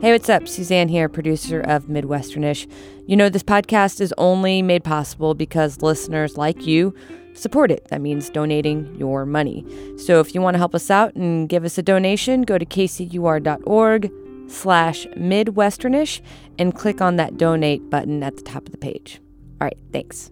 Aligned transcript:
Hey, 0.00 0.12
what's 0.12 0.30
up? 0.30 0.48
Suzanne 0.48 0.88
here, 0.88 1.10
producer 1.10 1.60
of 1.60 1.84
Midwesternish. 1.84 2.66
You 3.06 3.18
know, 3.18 3.28
this 3.28 3.42
podcast 3.42 4.00
is 4.00 4.14
only 4.16 4.62
made 4.62 4.82
possible 4.82 5.34
because 5.34 5.82
listeners 5.82 6.38
like 6.38 6.66
you 6.66 6.94
support 7.34 7.70
it. 7.70 7.86
That 7.90 8.00
means 8.00 8.30
donating 8.30 8.94
your 8.94 9.26
money. 9.26 9.62
So 9.98 10.18
if 10.20 10.34
you 10.34 10.40
want 10.40 10.54
to 10.54 10.58
help 10.58 10.74
us 10.74 10.90
out 10.90 11.14
and 11.16 11.50
give 11.50 11.66
us 11.66 11.76
a 11.76 11.82
donation, 11.82 12.44
go 12.44 12.56
to 12.56 12.64
kcur.org 12.64 14.10
slash 14.48 15.06
midwesternish 15.08 16.22
and 16.58 16.74
click 16.74 17.02
on 17.02 17.16
that 17.16 17.36
donate 17.36 17.90
button 17.90 18.22
at 18.22 18.36
the 18.36 18.42
top 18.42 18.64
of 18.64 18.72
the 18.72 18.78
page. 18.78 19.20
All 19.60 19.66
right, 19.66 19.78
thanks. 19.92 20.30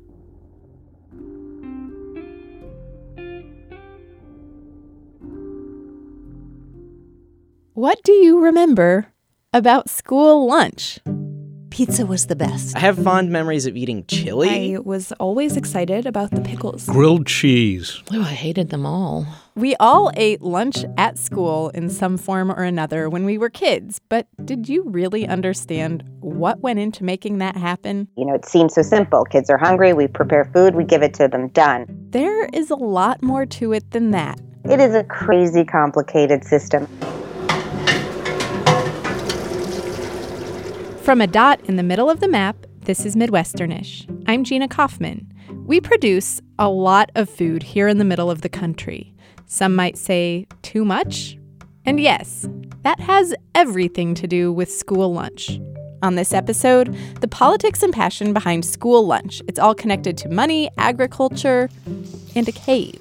What 7.74 8.02
do 8.02 8.12
you 8.12 8.40
remember 8.40 9.12
about 9.52 9.88
school 9.88 10.46
lunch. 10.46 10.98
Pizza 11.70 12.04
was 12.04 12.26
the 12.26 12.36
best. 12.36 12.76
I 12.76 12.80
have 12.80 12.98
fond 13.02 13.30
memories 13.30 13.64
of 13.64 13.76
eating 13.76 14.04
chili. 14.08 14.76
I 14.76 14.78
was 14.80 15.12
always 15.12 15.56
excited 15.56 16.06
about 16.06 16.32
the 16.32 16.40
pickles. 16.40 16.86
Grilled 16.86 17.26
cheese. 17.26 18.02
Oh, 18.12 18.20
I 18.20 18.32
hated 18.32 18.70
them 18.70 18.84
all. 18.84 19.26
We 19.54 19.76
all 19.76 20.10
ate 20.16 20.42
lunch 20.42 20.84
at 20.96 21.18
school 21.18 21.70
in 21.70 21.88
some 21.88 22.18
form 22.18 22.50
or 22.50 22.62
another 22.62 23.08
when 23.08 23.24
we 23.24 23.38
were 23.38 23.48
kids, 23.48 24.00
but 24.08 24.26
did 24.44 24.68
you 24.68 24.84
really 24.86 25.26
understand 25.26 26.04
what 26.20 26.60
went 26.60 26.78
into 26.78 27.04
making 27.04 27.38
that 27.38 27.56
happen? 27.56 28.08
You 28.16 28.26
know, 28.26 28.34
it 28.34 28.44
seems 28.44 28.74
so 28.74 28.82
simple. 28.82 29.24
Kids 29.24 29.48
are 29.48 29.58
hungry, 29.58 29.92
we 29.92 30.08
prepare 30.08 30.50
food, 30.52 30.74
we 30.74 30.84
give 30.84 31.02
it 31.02 31.14
to 31.14 31.28
them, 31.28 31.48
done. 31.48 31.86
There 32.10 32.46
is 32.46 32.70
a 32.70 32.76
lot 32.76 33.22
more 33.22 33.46
to 33.46 33.72
it 33.72 33.90
than 33.92 34.10
that. 34.10 34.40
It 34.64 34.80
is 34.80 34.94
a 34.94 35.04
crazy 35.04 35.64
complicated 35.64 36.44
system. 36.44 36.86
From 41.08 41.22
a 41.22 41.26
dot 41.26 41.58
in 41.64 41.76
the 41.76 41.82
middle 41.82 42.10
of 42.10 42.20
the 42.20 42.28
map, 42.28 42.66
this 42.82 43.06
is 43.06 43.16
Midwesternish. 43.16 44.04
I'm 44.28 44.44
Gina 44.44 44.68
Kaufman. 44.68 45.32
We 45.64 45.80
produce 45.80 46.42
a 46.58 46.68
lot 46.68 47.10
of 47.14 47.30
food 47.30 47.62
here 47.62 47.88
in 47.88 47.96
the 47.96 48.04
middle 48.04 48.30
of 48.30 48.42
the 48.42 48.50
country. 48.50 49.14
Some 49.46 49.74
might 49.74 49.96
say 49.96 50.46
too 50.60 50.84
much. 50.84 51.38
And 51.86 51.98
yes, 51.98 52.46
that 52.82 53.00
has 53.00 53.34
everything 53.54 54.12
to 54.16 54.26
do 54.26 54.52
with 54.52 54.70
school 54.70 55.10
lunch. 55.10 55.58
On 56.02 56.16
this 56.16 56.34
episode, 56.34 56.94
the 57.22 57.28
politics 57.28 57.82
and 57.82 57.94
passion 57.94 58.34
behind 58.34 58.66
school 58.66 59.06
lunch. 59.06 59.40
It's 59.48 59.58
all 59.58 59.74
connected 59.74 60.18
to 60.18 60.28
money, 60.28 60.68
agriculture, 60.76 61.70
and 62.36 62.46
a 62.46 62.52
cave. 62.52 63.00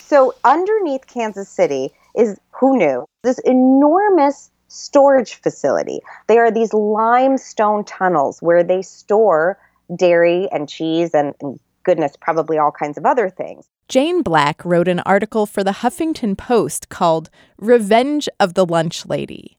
So, 0.00 0.34
underneath 0.42 1.06
Kansas 1.06 1.48
City 1.48 1.92
is 2.16 2.36
who 2.50 2.76
knew 2.76 3.06
this 3.22 3.38
enormous 3.44 4.50
storage 4.76 5.34
facility. 5.34 6.00
They 6.26 6.38
are 6.38 6.50
these 6.50 6.72
limestone 6.72 7.84
tunnels 7.84 8.40
where 8.40 8.62
they 8.62 8.82
store 8.82 9.58
dairy 9.94 10.48
and 10.52 10.68
cheese 10.68 11.14
and, 11.14 11.34
and 11.40 11.58
goodness, 11.84 12.14
probably 12.20 12.58
all 12.58 12.72
kinds 12.72 12.98
of 12.98 13.06
other 13.06 13.30
things. 13.30 13.66
Jane 13.88 14.22
Black 14.22 14.64
wrote 14.64 14.88
an 14.88 15.00
article 15.00 15.46
for 15.46 15.62
the 15.62 15.70
Huffington 15.70 16.36
Post 16.36 16.88
called 16.88 17.30
Revenge 17.56 18.28
of 18.40 18.54
the 18.54 18.66
Lunch 18.66 19.06
Lady. 19.06 19.58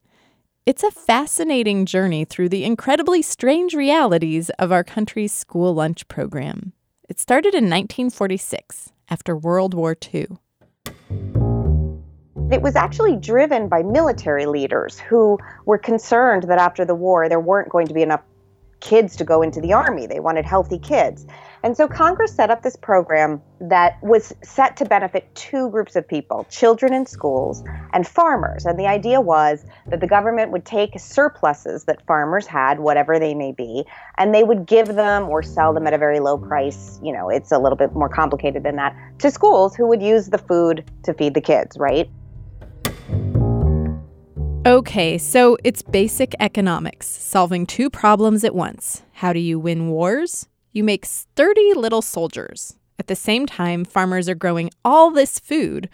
It's 0.65 0.83
a 0.83 0.91
fascinating 0.91 1.85
journey 1.85 2.25
through 2.25 2.49
the 2.49 2.65
incredibly 2.65 3.21
strange 3.21 3.73
realities 3.73 4.49
of 4.59 4.69
our 4.69 4.83
country's 4.83 5.31
school 5.31 5.73
lunch 5.73 6.05
program. 6.09 6.73
It 7.07 7.21
started 7.21 7.53
in 7.53 7.69
1946 7.69 8.91
after 9.09 9.37
World 9.37 9.73
War 9.73 9.95
II. 10.13 10.27
It 12.49 12.61
was 12.61 12.77
actually 12.77 13.17
driven 13.17 13.67
by 13.67 13.83
military 13.83 14.45
leaders 14.45 14.97
who 14.97 15.37
were 15.65 15.77
concerned 15.77 16.43
that 16.43 16.57
after 16.57 16.85
the 16.85 16.95
war 16.95 17.27
there 17.27 17.41
weren't 17.41 17.67
going 17.67 17.87
to 17.87 17.93
be 17.93 18.01
enough 18.01 18.21
kids 18.79 19.17
to 19.17 19.25
go 19.25 19.41
into 19.41 19.59
the 19.59 19.73
army. 19.73 20.07
They 20.07 20.21
wanted 20.21 20.45
healthy 20.45 20.79
kids. 20.79 21.25
And 21.63 21.75
so 21.75 21.89
Congress 21.89 22.33
set 22.33 22.49
up 22.49 22.61
this 22.63 22.77
program 22.77 23.41
that 23.59 24.01
was 24.01 24.33
set 24.43 24.77
to 24.77 24.85
benefit 24.85 25.33
two 25.35 25.69
groups 25.71 25.97
of 25.97 26.07
people 26.07 26.45
children 26.49 26.93
in 26.93 27.05
schools 27.05 27.65
and 27.91 28.07
farmers. 28.07 28.65
And 28.65 28.79
the 28.79 28.87
idea 28.87 29.19
was 29.19 29.65
that 29.87 29.99
the 29.99 30.07
government 30.07 30.51
would 30.51 30.63
take 30.63 30.97
surpluses 30.97 31.83
that 31.83 32.05
farmers 32.05 32.47
had, 32.47 32.79
whatever 32.79 33.19
they 33.19 33.33
may 33.33 33.51
be, 33.51 33.83
and 34.17 34.33
they 34.33 34.45
would 34.45 34.65
give 34.65 34.87
them 34.87 35.27
or 35.27 35.43
sell 35.43 35.73
them 35.73 35.85
at 35.85 35.93
a 35.93 35.97
very 35.97 36.21
low 36.21 36.37
price. 36.37 36.97
You 37.03 37.11
know, 37.11 37.27
it's 37.27 37.51
a 37.51 37.59
little 37.59 37.77
bit 37.77 37.93
more 37.93 38.07
complicated 38.07 38.63
than 38.63 38.77
that 38.77 38.95
to 39.19 39.31
schools 39.31 39.75
who 39.75 39.85
would 39.87 40.01
use 40.01 40.27
the 40.27 40.37
food 40.37 40.89
to 41.03 41.13
feed 41.13 41.33
the 41.33 41.41
kids, 41.41 41.77
right? 41.77 42.09
Okay, 44.65 45.17
so 45.17 45.57
it's 45.63 45.81
basic 45.81 46.35
economics, 46.39 47.07
solving 47.07 47.65
two 47.65 47.89
problems 47.89 48.43
at 48.43 48.53
once. 48.53 49.03
How 49.13 49.31
do 49.31 49.39
you 49.39 49.57
win 49.57 49.87
wars? 49.89 50.49
You 50.73 50.83
make 50.83 51.05
sturdy 51.05 51.73
little 51.73 52.01
soldiers. 52.01 52.75
At 52.99 53.07
the 53.07 53.15
same 53.15 53.45
time, 53.45 53.85
farmers 53.85 54.27
are 54.27 54.35
growing 54.35 54.69
all 54.83 55.11
this 55.11 55.39
food, 55.39 55.89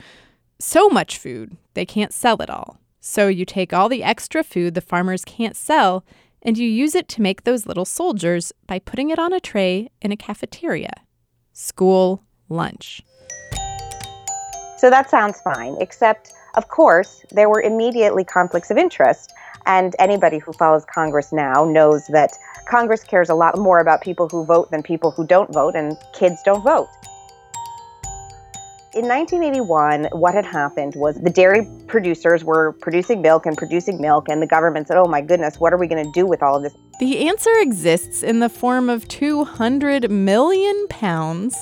so 0.60 0.90
much 0.90 1.18
food, 1.18 1.58
they 1.74 1.86
can't 1.86 2.14
sell 2.14 2.42
it 2.42 2.50
all. 2.50 2.80
So 3.00 3.28
you 3.28 3.46
take 3.46 3.74
all 3.74 3.90
the 3.90 4.02
extra 4.04 4.44
food 4.44 4.76
the 4.76 4.82
farmers 4.82 5.26
can't 5.26 5.58
sell 5.58 6.06
and 6.42 6.58
you 6.58 6.68
use 6.68 6.96
it 6.96 7.08
to 7.10 7.22
make 7.22 7.44
those 7.44 7.66
little 7.66 7.86
soldiers 7.86 8.54
by 8.68 8.80
putting 8.80 9.10
it 9.10 9.20
on 9.20 9.34
a 9.34 9.40
tray 9.40 9.90
in 10.02 10.12
a 10.12 10.18
cafeteria. 10.18 10.94
School 11.52 12.24
lunch. 12.50 13.02
So 14.78 14.90
that 14.90 15.10
sounds 15.10 15.40
fine, 15.42 15.76
except 15.80 16.34
of 16.56 16.68
course, 16.68 17.26
there 17.32 17.50
were 17.50 17.62
immediately 17.62 18.24
conflicts 18.24 18.70
of 18.70 18.78
interest. 18.78 19.34
And 19.66 19.96
anybody 19.98 20.40
who 20.40 20.54
follows 20.54 20.86
Congress 20.86 21.32
now 21.32 21.66
knows 21.66 22.06
that 22.08 22.32
Congress 22.68 23.04
cares 23.04 23.30
a 23.30 23.36
lot 23.36 23.58
more 23.58 23.80
about 23.80 24.02
people 24.02 24.28
who 24.30 24.46
vote 24.46 24.72
than 24.72 24.84
people 24.84 25.12
who 25.12 25.26
don't 25.26 25.52
vote, 25.54 25.76
and 25.76 25.98
kids 26.14 26.42
don't 26.44 26.64
vote. 26.64 26.90
In 28.94 29.08
1981, 29.08 30.10
what 30.12 30.36
had 30.36 30.46
happened 30.46 30.94
was 30.96 31.20
the 31.20 31.30
dairy 31.30 31.68
producers 31.88 32.44
were 32.44 32.74
producing 32.74 33.24
milk 33.24 33.48
and 33.48 33.58
producing 33.58 34.00
milk, 34.00 34.30
and 34.30 34.40
the 34.40 34.48
government 34.48 34.88
said, 34.88 34.98
Oh 34.98 35.08
my 35.08 35.22
goodness, 35.22 35.60
what 35.60 35.74
are 35.74 35.78
we 35.78 35.88
going 35.88 36.06
to 36.06 36.12
do 36.12 36.28
with 36.28 36.44
all 36.44 36.58
of 36.58 36.64
this? 36.64 36.74
The 37.00 37.28
answer 37.28 37.50
exists 37.58 38.22
in 38.22 38.40
the 38.40 38.50
form 38.50 38.90
of 38.90 39.08
200 39.08 40.12
million 40.12 40.88
pounds 40.90 41.58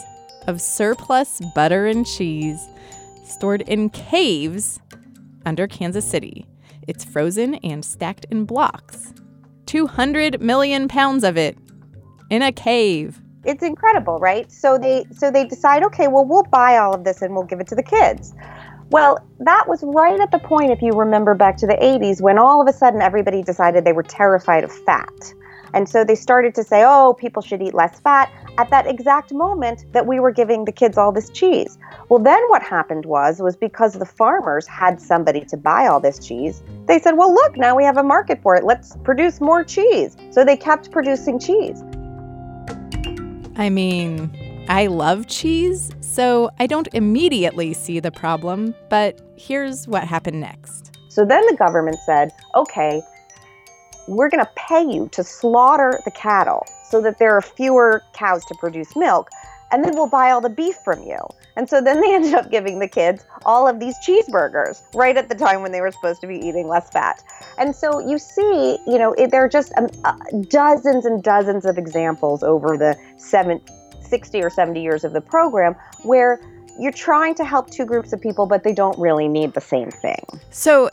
of 0.48 0.60
surplus 0.60 1.40
butter 1.56 1.86
and 1.86 2.06
cheese 2.06 2.68
stored 3.32 3.62
in 3.62 3.90
caves 3.90 4.80
under 5.46 5.68
Kansas 5.68 6.06
City. 6.06 6.46
It's 6.88 7.04
frozen 7.04 7.56
and 7.56 7.84
stacked 7.84 8.26
in 8.30 8.46
blocks. 8.46 9.14
200 9.66 10.42
million 10.42 10.88
pounds 10.88 11.24
of 11.24 11.38
it 11.38 11.58
in 12.30 12.42
a 12.42 12.52
cave. 12.52 13.22
It's 13.44 13.64
incredible, 13.64 14.18
right? 14.18 14.52
So 14.52 14.78
they 14.78 15.06
so 15.12 15.32
they 15.32 15.46
decide, 15.46 15.84
okay, 15.84 16.08
well 16.08 16.26
we'll 16.26 16.44
buy 16.44 16.78
all 16.78 16.94
of 16.94 17.04
this 17.04 17.22
and 17.22 17.34
we'll 17.34 17.46
give 17.46 17.60
it 17.60 17.68
to 17.68 17.76
the 17.76 17.84
kids. 17.84 18.34
Well, 18.90 19.18
that 19.40 19.66
was 19.68 19.84
right 19.84 20.20
at 20.20 20.32
the 20.32 20.40
point 20.40 20.72
if 20.72 20.82
you 20.82 20.92
remember 20.92 21.34
back 21.34 21.56
to 21.58 21.68
the 21.68 21.76
80s 21.76 22.22
when 22.22 22.38
all 22.38 22.62
of 22.62 22.68
a 22.68 22.74
sudden 22.74 23.02
everybody 23.02 23.42
decided 23.42 23.86
they 23.86 23.94
were 23.94 24.04
terrified 24.04 24.66
of 24.66 24.72
fat. 24.72 25.34
And 25.74 25.88
so 25.88 26.04
they 26.04 26.16
started 26.16 26.54
to 26.56 26.64
say, 26.64 26.84
oh, 26.86 27.16
people 27.18 27.42
should 27.42 27.62
eat 27.62 27.74
less 27.74 28.02
fat 28.02 28.30
at 28.58 28.70
that 28.70 28.88
exact 28.88 29.34
moment 29.34 29.86
that 29.94 30.06
we 30.06 30.20
were 30.20 30.32
giving 30.32 30.66
the 30.66 30.72
kids 30.72 30.98
all 30.98 31.12
this 31.12 31.30
cheese. 31.30 31.78
Well, 32.10 32.20
then 32.20 32.42
what 32.50 32.62
happened 32.62 33.06
was, 33.06 33.40
was 33.40 33.56
because 33.56 33.94
the 33.94 34.06
farmers 34.06 34.68
had 34.68 35.02
somebody 35.02 35.46
to 35.46 35.58
buy 35.58 35.88
all 35.88 36.00
this 36.00 36.20
cheese, 36.20 36.62
they 36.86 37.00
said, 37.00 37.18
well, 37.18 37.34
look, 37.34 37.58
now 37.58 37.76
we 37.76 37.84
have 37.84 37.98
a 37.98 38.04
market 38.04 38.42
for 38.42 38.56
it. 38.56 38.64
Let's 38.64 38.98
produce 39.04 39.40
more 39.40 39.64
cheese. 39.64 40.18
So 40.32 40.44
they 40.44 40.58
kept 40.58 40.92
producing 40.92 41.40
cheese. 41.40 41.84
I 43.56 43.70
mean, 43.70 44.66
I 44.68 44.88
love 44.88 45.28
cheese, 45.28 45.92
so 46.02 46.50
I 46.60 46.68
don't 46.68 46.88
immediately 46.94 47.74
see 47.74 48.00
the 48.00 48.12
problem, 48.12 48.76
but 48.90 49.22
here's 49.38 49.88
what 49.88 50.04
happened 50.04 50.42
next. 50.42 50.98
So 51.10 51.26
then 51.26 51.46
the 51.48 51.56
government 51.56 51.98
said, 52.06 52.32
okay, 52.56 53.02
we're 54.08 54.30
going 54.30 54.44
to 54.44 54.52
pay 54.56 54.84
you 54.84 55.10
to 55.14 55.24
slaughter 55.24 56.00
the 56.06 56.12
cattle 56.12 56.66
so 56.92 57.02
that 57.02 57.18
there 57.18 57.32
are 57.32 57.42
fewer 57.42 58.04
cows 58.14 58.46
to 58.46 58.56
produce 58.56 58.96
milk, 58.96 59.30
and 59.72 59.84
then 59.84 59.96
we'll 59.96 60.10
buy 60.10 60.32
all 60.32 60.42
the 60.42 60.50
beef 60.50 60.76
from 60.84 61.02
you. 61.04 61.18
And 61.56 61.70
so 61.70 61.82
then 61.82 62.02
they 62.02 62.14
ended 62.14 62.34
up 62.34 62.52
giving 62.52 62.80
the 62.80 62.88
kids 62.88 63.26
all 63.46 63.68
of 63.68 63.80
these 63.80 63.96
cheeseburgers 64.06 64.82
right 64.94 65.16
at 65.18 65.30
the 65.30 65.36
time 65.36 65.62
when 65.62 65.72
they 65.72 65.82
were 65.82 65.92
supposed 65.92 66.22
to 66.22 66.28
be 66.28 66.36
eating 66.36 66.68
less 66.68 66.90
fat. 66.90 67.24
And 67.58 67.76
so 67.76 68.00
you 68.06 68.20
see, 68.20 68.78
you 68.86 68.98
know, 68.98 69.14
it, 69.14 69.32
there 69.32 69.44
are 69.44 69.50
just 69.50 69.72
um, 69.78 69.88
uh, 70.04 70.18
dozens 70.50 71.06
and 71.06 71.24
dozens 71.24 71.66
of 71.66 71.78
examples 71.78 72.44
over 72.44 72.78
the 72.78 72.98
seven, 73.18 73.62
60 74.02 74.44
or 74.44 74.50
70 74.50 74.82
years 74.82 75.04
of 75.04 75.14
the 75.14 75.22
program 75.22 75.76
where 76.04 76.42
you're 76.80 76.92
trying 76.92 77.36
to 77.36 77.46
help 77.46 77.70
two 77.70 77.86
groups 77.86 78.14
of 78.14 78.22
people, 78.22 78.46
but 78.46 78.64
they 78.64 78.74
don't 78.74 78.98
really 79.00 79.28
need 79.28 79.54
the 79.54 79.62
same 79.62 79.92
thing. 79.92 80.24
So 80.50 80.90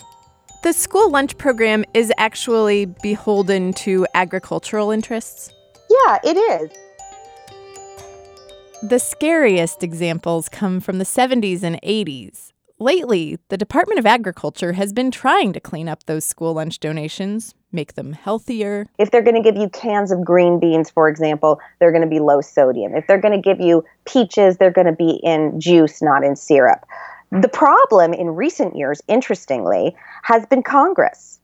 the 0.63 0.73
school 0.73 1.11
lunch 1.11 1.39
program 1.39 1.85
is 1.95 2.13
actually 2.19 2.87
beholden 2.87 3.73
to 3.75 4.07
agricultural 4.15 4.91
interests? 4.91 5.53
Yeah, 6.07 6.19
it 6.25 6.37
is. 6.37 6.71
The 8.83 8.99
scariest 8.99 9.83
examples 9.83 10.49
come 10.49 10.81
from 10.81 10.99
the 10.99 11.05
70s 11.05 11.63
and 11.63 11.81
80s. 11.83 12.53
lately, 12.81 13.39
the 13.49 13.57
Department 13.57 13.99
of 13.99 14.07
Agriculture 14.07 14.75
has 14.75 14.93
been 14.93 15.11
trying 15.11 15.53
to 15.53 15.59
clean 15.59 15.89
up 15.89 16.05
those 16.05 16.25
school 16.25 16.55
lunch 16.55 16.79
donations, 16.79 17.57
make 17.73 17.95
them 17.95 18.13
healthier. 18.13 18.87
If 18.99 19.11
they're 19.11 19.23
going 19.23 19.35
to 19.35 19.43
give 19.43 19.61
you 19.61 19.69
cans 19.71 20.13
of 20.13 20.25
green 20.25 20.61
beans, 20.61 20.89
for 20.89 21.09
example, 21.09 21.59
they're 21.81 21.91
going 21.91 22.05
to 22.05 22.09
be 22.09 22.21
low 22.21 22.41
sodium. 22.41 22.95
If 22.95 23.09
they're 23.09 23.21
going 23.21 23.35
to 23.35 23.43
give 23.43 23.61
you 23.61 23.85
peaches, 24.05 24.59
they're 24.59 24.71
going 24.71 24.87
to 24.87 24.93
be 24.93 25.19
in 25.25 25.59
juice, 25.61 26.01
not 26.01 26.23
in 26.23 26.37
syrup. 26.37 26.87
The 27.33 27.49
problem 27.49 28.15
in 28.15 28.29
recent 28.37 28.77
years, 28.77 29.03
interestingly, 29.09 29.97
has 30.23 30.47
been 30.47 30.63
Congress. 30.63 31.41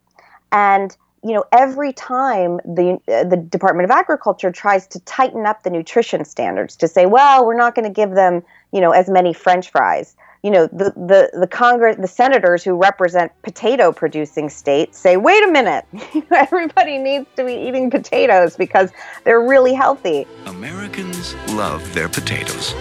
And 0.53 0.97
you 1.25 1.33
know, 1.33 1.45
every 1.53 1.93
time 1.93 2.59
the 2.67 3.01
uh, 3.09 3.25
the 3.25 3.37
Department 3.37 3.91
of 3.91 3.91
Agriculture 3.91 4.53
tries 4.53 4.87
to 4.89 5.01
tighten 5.01 5.47
up 5.47 5.63
the 5.63 5.71
nutrition 5.71 6.25
standards 6.25 6.77
to 6.77 6.87
say, 6.87 7.07
well, 7.07 7.47
we're 7.47 7.57
not 7.57 7.75
going 7.75 7.87
to 7.87 7.93
give 7.93 8.11
them, 8.11 8.43
you 8.73 8.81
know, 8.81 8.91
as 8.91 9.09
many 9.09 9.33
French 9.33 9.71
fries. 9.71 10.15
You 10.43 10.51
know, 10.51 10.67
the 10.67 10.93
the 10.95 11.31
the 11.33 11.47
Congress, 11.47 11.97
the 11.99 12.07
senators 12.07 12.63
who 12.63 12.75
represent 12.75 13.33
potato 13.41 13.91
producing 13.91 14.51
states 14.51 14.99
say, 14.99 15.17
wait 15.17 15.43
a 15.43 15.51
minute, 15.51 15.87
everybody 16.31 16.99
needs 16.99 17.27
to 17.37 17.45
be 17.45 17.55
eating 17.55 17.91
potatoes 17.91 18.55
because 18.55 18.91
they're 19.25 19.41
really 19.41 19.73
healthy. 19.73 20.27
Americans 20.45 21.35
love 21.53 21.95
their 21.95 22.11
potatoes, 22.11 22.75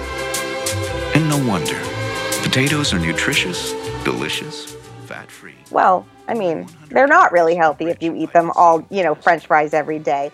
and 1.16 1.30
no 1.30 1.38
wonder. 1.48 1.80
Potatoes 2.44 2.94
are 2.94 3.00
nutritious, 3.00 3.72
delicious, 4.04 4.76
fat 5.14 5.32
free. 5.32 5.56
Well, 5.72 6.06
I 6.28 6.34
mean, 6.34 6.68
they're 6.90 7.08
not 7.08 7.32
really 7.32 7.56
healthy 7.56 7.86
if 7.86 8.02
you 8.02 8.16
eat 8.16 8.34
them 8.34 8.52
all, 8.56 8.86
you 8.90 9.04
know, 9.04 9.14
french 9.14 9.46
fries 9.46 9.74
every 9.74 10.00
day. 10.00 10.32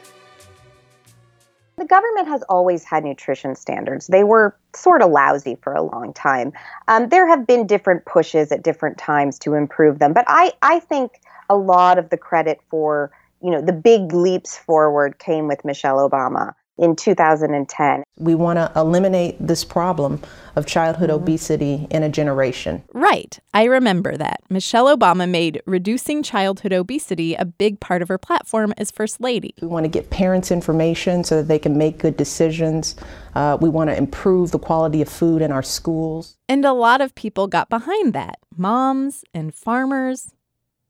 The 1.78 1.86
government 1.86 2.28
has 2.28 2.44
always 2.44 2.84
had 2.84 3.04
nutrition 3.04 3.56
standards. 3.56 4.08
They 4.08 4.24
were 4.24 4.56
sort 4.76 5.02
of 5.02 5.12
lousy 5.12 5.58
for 5.62 5.74
a 5.74 5.82
long 5.82 6.14
time. 6.14 6.52
Um, 6.88 7.10
there 7.10 7.28
have 7.28 7.48
been 7.48 7.68
different 7.68 8.06
pushes 8.06 8.52
at 8.52 8.64
different 8.64 8.98
times 8.98 9.40
to 9.40 9.54
improve 9.54 10.00
them, 10.00 10.14
but 10.14 10.26
I, 10.28 10.54
I 10.62 10.80
think 10.80 11.22
a 11.50 11.56
lot 11.56 11.98
of 11.98 12.10
the 12.10 12.18
credit 12.18 12.60
for 12.70 13.12
you 13.42 13.50
know 13.50 13.62
the 13.62 13.74
big 13.74 14.12
leaps 14.12 14.58
forward 14.58 15.18
came 15.20 15.48
with 15.48 15.64
Michelle 15.64 15.98
Obama 16.10 16.54
in 16.80 16.96
2010. 16.96 18.04
We 18.18 18.36
want 18.36 18.58
to 18.58 18.72
eliminate 18.76 19.36
this 19.40 19.64
problem 19.64 20.22
of 20.56 20.66
childhood 20.66 21.10
mm-hmm. 21.10 21.24
obesity 21.24 21.88
in 21.92 22.04
a 22.04 22.10
generation. 22.10 22.84
Right. 22.94 23.38
I 23.54 23.66
remember 23.66 24.18
that. 24.18 24.40
Michelle 24.50 24.96
Obama 24.96 25.30
made 25.30 25.62
reducing 25.66 26.24
childhood 26.24 26.74
obesity 26.74 27.36
a 27.36 27.46
big 27.46 27.80
part 27.80 28.02
of 28.02 28.08
her 28.08 28.18
platform 28.18 28.74
as 28.78 28.92
First 28.92 29.22
Lady. 29.22 29.54
We 29.62 29.68
want 29.68 29.84
to 29.84 29.90
get 29.90 30.10
parents 30.10 30.52
information 30.52 31.24
so 31.24 31.38
that 31.38 31.48
they 31.48 31.60
can 31.60 31.78
make 31.78 32.00
good 32.00 32.18
decisions. 32.18 32.96
Uh, 33.36 33.58
we 33.60 33.70
want 33.70 33.90
to 33.90 33.98
improve 33.98 34.52
the 34.52 34.60
quality 34.60 35.02
of 35.02 35.10
food 35.10 35.42
in 35.42 35.52
our 35.52 35.64
schools. 35.64 36.38
And 36.48 36.64
a 36.64 36.74
lot 36.74 37.02
of 37.02 37.14
people 37.14 37.48
got 37.48 37.70
behind 37.70 38.14
that 38.14 38.40
moms 38.56 39.24
and 39.34 39.54
farmers. 39.54 40.34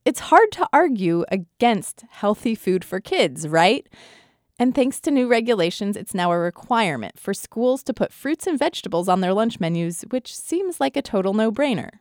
It's 0.06 0.22
hard 0.22 0.52
to 0.54 0.68
argue 0.72 1.26
against 1.30 2.04
healthy 2.10 2.56
food 2.56 2.84
for 2.84 3.00
kids, 3.00 3.48
right? 3.48 3.88
And 4.62 4.76
thanks 4.76 5.00
to 5.02 5.12
new 5.12 5.30
regulations, 5.30 5.96
it's 5.96 6.14
now 6.14 6.34
a 6.34 6.38
requirement 6.38 7.18
for 7.18 7.34
schools 7.34 7.82
to 7.84 7.94
put 7.94 8.12
fruits 8.12 8.46
and 8.46 8.60
vegetables 8.60 9.08
on 9.08 9.22
their 9.22 9.34
lunch 9.34 9.62
menus, 9.62 10.04
which 10.10 10.36
seems 10.36 10.82
like 10.82 10.98
a 10.98 11.02
total 11.02 11.34
no 11.34 11.50
brainer. 11.50 11.92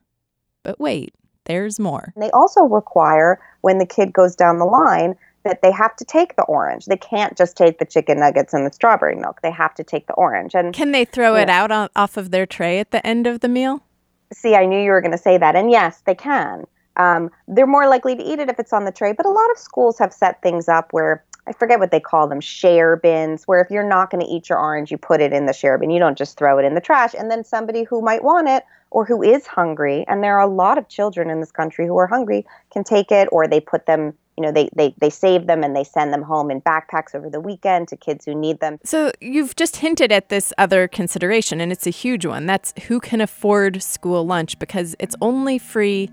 But 0.64 0.80
wait, 0.80 1.14
there's 1.44 1.78
more. 1.78 2.12
They 2.16 2.30
also 2.32 2.62
require, 2.62 3.40
when 3.60 3.78
the 3.78 3.86
kid 3.86 4.12
goes 4.12 4.34
down 4.34 4.58
the 4.58 4.64
line, 4.64 5.14
that 5.44 5.62
they 5.62 5.70
have 5.70 5.94
to 5.96 6.04
take 6.04 6.34
the 6.34 6.42
orange. 6.42 6.86
They 6.86 6.96
can't 6.96 7.38
just 7.38 7.56
take 7.56 7.78
the 7.78 7.84
chicken 7.84 8.18
nuggets 8.18 8.52
and 8.52 8.66
the 8.66 8.72
strawberry 8.72 9.14
milk. 9.14 9.40
They 9.40 9.52
have 9.52 9.74
to 9.76 9.84
take 9.84 10.08
the 10.08 10.14
orange. 10.14 10.56
And 10.56 10.74
can 10.74 10.90
they 10.90 11.04
throw 11.04 11.36
it 11.36 11.48
out 11.48 11.70
on, 11.70 11.88
off 11.94 12.16
of 12.16 12.32
their 12.32 12.44
tray 12.44 12.80
at 12.80 12.90
the 12.90 13.06
end 13.06 13.28
of 13.28 13.38
the 13.38 13.48
meal? 13.48 13.84
See, 14.32 14.56
I 14.56 14.66
knew 14.66 14.82
you 14.82 14.90
were 14.90 15.00
going 15.00 15.12
to 15.12 15.16
say 15.16 15.38
that. 15.38 15.54
And 15.54 15.70
yes, 15.70 16.02
they 16.06 16.16
can. 16.16 16.64
Um, 16.96 17.30
they're 17.46 17.68
more 17.68 17.88
likely 17.88 18.16
to 18.16 18.22
eat 18.22 18.40
it 18.40 18.50
if 18.50 18.58
it's 18.58 18.72
on 18.72 18.84
the 18.84 18.90
tray. 18.90 19.12
But 19.12 19.26
a 19.26 19.30
lot 19.30 19.48
of 19.52 19.58
schools 19.58 19.96
have 20.00 20.12
set 20.12 20.42
things 20.42 20.68
up 20.68 20.88
where 20.90 21.24
I 21.48 21.52
forget 21.52 21.80
what 21.80 21.90
they 21.90 22.00
call 22.00 22.28
them, 22.28 22.40
share 22.40 22.96
bins, 22.96 23.44
where 23.44 23.60
if 23.60 23.70
you're 23.70 23.88
not 23.88 24.10
going 24.10 24.22
to 24.24 24.30
eat 24.30 24.50
your 24.50 24.58
orange, 24.58 24.90
you 24.90 24.98
put 24.98 25.22
it 25.22 25.32
in 25.32 25.46
the 25.46 25.54
share 25.54 25.78
bin. 25.78 25.90
You 25.90 25.98
don't 25.98 26.18
just 26.18 26.36
throw 26.36 26.58
it 26.58 26.64
in 26.64 26.74
the 26.74 26.80
trash. 26.80 27.14
And 27.18 27.30
then 27.30 27.42
somebody 27.42 27.84
who 27.84 28.02
might 28.02 28.22
want 28.22 28.48
it 28.48 28.64
or 28.90 29.06
who 29.06 29.22
is 29.22 29.46
hungry, 29.46 30.04
and 30.08 30.22
there 30.22 30.36
are 30.36 30.42
a 30.42 30.52
lot 30.52 30.76
of 30.76 30.88
children 30.88 31.30
in 31.30 31.40
this 31.40 31.50
country 31.50 31.86
who 31.86 31.96
are 31.96 32.06
hungry, 32.06 32.46
can 32.70 32.84
take 32.84 33.10
it 33.10 33.28
or 33.32 33.48
they 33.48 33.60
put 33.60 33.86
them, 33.86 34.12
you 34.36 34.42
know, 34.42 34.52
they, 34.52 34.68
they, 34.74 34.94
they 34.98 35.10
save 35.10 35.46
them 35.46 35.64
and 35.64 35.74
they 35.74 35.84
send 35.84 36.12
them 36.12 36.22
home 36.22 36.50
in 36.50 36.60
backpacks 36.60 37.14
over 37.14 37.30
the 37.30 37.40
weekend 37.40 37.88
to 37.88 37.96
kids 37.96 38.26
who 38.26 38.34
need 38.34 38.60
them. 38.60 38.78
So 38.84 39.10
you've 39.20 39.56
just 39.56 39.76
hinted 39.76 40.12
at 40.12 40.28
this 40.28 40.52
other 40.58 40.86
consideration, 40.86 41.60
and 41.60 41.72
it's 41.72 41.86
a 41.86 41.90
huge 41.90 42.26
one. 42.26 42.44
That's 42.44 42.74
who 42.88 43.00
can 43.00 43.22
afford 43.22 43.82
school 43.82 44.26
lunch 44.26 44.58
because 44.58 44.94
it's 44.98 45.16
only 45.20 45.58
free 45.58 46.10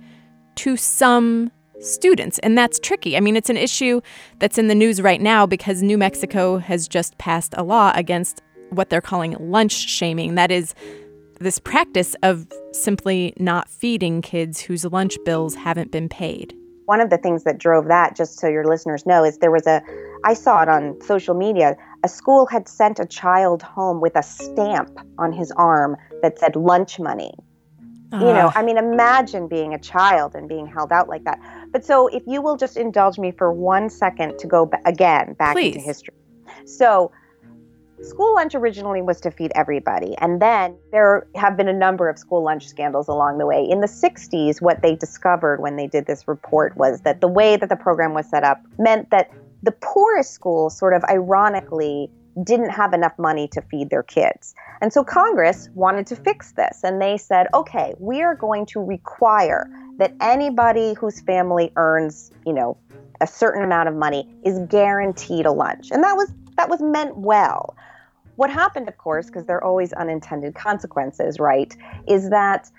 to 0.55 0.77
some 0.77 1.51
students. 1.79 2.39
And 2.39 2.57
that's 2.57 2.79
tricky. 2.79 3.17
I 3.17 3.19
mean, 3.19 3.35
it's 3.35 3.49
an 3.49 3.57
issue 3.57 4.01
that's 4.39 4.57
in 4.57 4.67
the 4.67 4.75
news 4.75 5.01
right 5.01 5.21
now 5.21 5.45
because 5.45 5.81
New 5.81 5.97
Mexico 5.97 6.57
has 6.57 6.87
just 6.87 7.17
passed 7.17 7.53
a 7.57 7.63
law 7.63 7.91
against 7.95 8.41
what 8.69 8.89
they're 8.89 9.01
calling 9.01 9.35
lunch 9.39 9.73
shaming. 9.73 10.35
That 10.35 10.51
is 10.51 10.73
this 11.39 11.59
practice 11.59 12.15
of 12.23 12.47
simply 12.71 13.33
not 13.37 13.69
feeding 13.69 14.21
kids 14.21 14.61
whose 14.61 14.85
lunch 14.85 15.17
bills 15.25 15.55
haven't 15.55 15.91
been 15.91 16.09
paid. 16.09 16.55
One 16.85 17.01
of 17.01 17.09
the 17.09 17.17
things 17.17 17.43
that 17.45 17.57
drove 17.57 17.87
that, 17.87 18.15
just 18.15 18.39
so 18.39 18.47
your 18.47 18.65
listeners 18.65 19.05
know, 19.05 19.23
is 19.23 19.39
there 19.39 19.51
was 19.51 19.65
a, 19.65 19.81
I 20.23 20.35
saw 20.35 20.61
it 20.61 20.69
on 20.69 21.01
social 21.01 21.33
media, 21.33 21.75
a 22.03 22.07
school 22.07 22.45
had 22.45 22.67
sent 22.67 22.99
a 22.99 23.05
child 23.05 23.63
home 23.63 24.01
with 24.01 24.15
a 24.15 24.21
stamp 24.21 24.97
on 25.17 25.33
his 25.33 25.51
arm 25.51 25.97
that 26.21 26.37
said 26.37 26.55
lunch 26.55 26.99
money. 26.99 27.33
Uh, 28.13 28.19
you 28.19 28.25
know, 28.25 28.51
I 28.53 28.61
mean, 28.61 28.77
imagine 28.77 29.47
being 29.47 29.73
a 29.73 29.79
child 29.79 30.35
and 30.35 30.47
being 30.47 30.67
held 30.67 30.91
out 30.91 31.09
like 31.09 31.23
that. 31.23 31.39
But 31.75 31.83
so, 31.83 32.07
if 32.07 32.23
you 32.25 32.41
will 32.41 32.55
just 32.55 32.77
indulge 32.77 33.19
me 33.19 33.31
for 33.31 33.51
one 33.51 33.89
second 33.89 34.39
to 34.39 34.47
go 34.47 34.65
b- 34.65 34.77
again 34.85 35.33
back 35.33 35.57
Please. 35.57 35.75
into 35.75 35.85
history. 35.85 36.13
So, 36.63 37.11
school 38.01 38.33
lunch 38.33 38.55
originally 38.55 39.01
was 39.01 39.19
to 39.19 39.29
feed 39.29 39.51
everybody. 39.55 40.17
And 40.19 40.41
then 40.41 40.77
there 40.93 41.27
have 41.35 41.57
been 41.57 41.67
a 41.67 41.73
number 41.73 42.07
of 42.07 42.17
school 42.17 42.41
lunch 42.41 42.65
scandals 42.65 43.09
along 43.09 43.39
the 43.39 43.45
way. 43.45 43.67
In 43.69 43.81
the 43.81 43.87
60s, 43.87 44.61
what 44.61 44.81
they 44.81 44.95
discovered 44.95 45.59
when 45.59 45.75
they 45.75 45.85
did 45.85 46.05
this 46.05 46.29
report 46.29 46.77
was 46.77 47.01
that 47.01 47.19
the 47.19 47.27
way 47.27 47.57
that 47.57 47.67
the 47.67 47.75
program 47.75 48.13
was 48.13 48.29
set 48.29 48.45
up 48.45 48.61
meant 48.79 49.09
that 49.09 49.29
the 49.61 49.73
poorest 49.73 50.31
schools, 50.31 50.77
sort 50.77 50.93
of 50.93 51.03
ironically, 51.09 52.09
didn't 52.41 52.69
have 52.69 52.93
enough 52.93 53.17
money 53.17 53.49
to 53.49 53.61
feed 53.61 53.89
their 53.89 54.03
kids. 54.03 54.55
And 54.79 54.93
so 54.93 55.03
Congress 55.03 55.69
wanted 55.73 56.07
to 56.07 56.15
fix 56.15 56.53
this. 56.53 56.85
And 56.85 57.01
they 57.01 57.17
said, 57.17 57.47
okay, 57.53 57.95
we 57.99 58.21
are 58.21 58.35
going 58.35 58.65
to 58.67 58.79
require 58.79 59.69
that 59.97 60.13
anybody 60.19 60.93
whose 60.93 61.21
family 61.21 61.71
earns, 61.75 62.31
you 62.45 62.53
know, 62.53 62.77
a 63.21 63.27
certain 63.27 63.63
amount 63.63 63.87
of 63.89 63.95
money 63.95 64.27
is 64.43 64.59
guaranteed 64.67 65.45
a 65.45 65.51
lunch. 65.51 65.89
And 65.91 66.03
that 66.03 66.15
was 66.15 66.31
that 66.57 66.69
was 66.69 66.81
meant 66.81 67.17
well. 67.17 67.75
What 68.35 68.49
happened, 68.49 68.89
of 68.89 68.97
course, 68.97 69.27
because 69.27 69.45
there 69.45 69.57
are 69.57 69.63
always 69.63 69.93
unintended 69.93 70.55
consequences, 70.55 71.39
right, 71.39 71.75
is 72.07 72.29
that 72.29 72.69